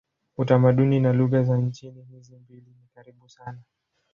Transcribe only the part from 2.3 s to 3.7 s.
mbili ni karibu sana.